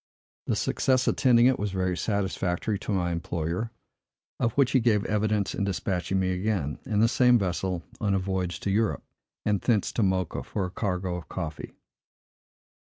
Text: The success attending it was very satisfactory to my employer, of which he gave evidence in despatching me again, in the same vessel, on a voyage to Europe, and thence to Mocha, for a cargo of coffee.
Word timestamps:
The 0.47 0.55
success 0.55 1.07
attending 1.07 1.45
it 1.45 1.59
was 1.59 1.69
very 1.71 1.95
satisfactory 1.95 2.79
to 2.79 2.91
my 2.91 3.11
employer, 3.11 3.69
of 4.39 4.51
which 4.53 4.71
he 4.71 4.79
gave 4.79 5.05
evidence 5.05 5.53
in 5.53 5.63
despatching 5.63 6.19
me 6.19 6.31
again, 6.31 6.79
in 6.87 7.01
the 7.01 7.07
same 7.07 7.37
vessel, 7.37 7.83
on 7.99 8.15
a 8.15 8.17
voyage 8.17 8.59
to 8.61 8.71
Europe, 8.71 9.03
and 9.45 9.61
thence 9.61 9.91
to 9.91 10.01
Mocha, 10.01 10.41
for 10.41 10.65
a 10.65 10.71
cargo 10.71 11.17
of 11.17 11.29
coffee. 11.29 11.73